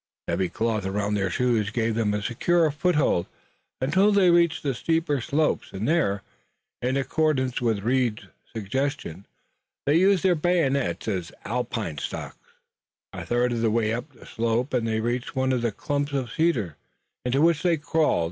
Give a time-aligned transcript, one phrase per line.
[0.25, 3.27] The heavy cloth around their shoes gave them a secure foothold
[3.79, 6.23] until they reached the steeper slopes, and there,
[6.81, 9.27] in accordance with Reed's suggestion,
[9.85, 12.35] they used their bayonets as alpenstocks.
[13.13, 16.13] A third of the way up the slope, and they reached one of the clumps
[16.13, 16.73] of cedars,
[17.23, 18.19] into which they crawled.